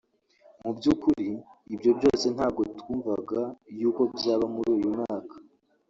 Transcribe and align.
mu 0.63 0.71
by'ukuri 0.77 1.29
ibyo 1.73 1.91
byose 1.97 2.25
ntabwo 2.35 2.61
twumvaga 2.79 3.41
y’uko 3.79 4.01
byaba 4.15 4.45
muri 4.55 4.69
uyu 4.77 4.87
mwaka 4.95 5.35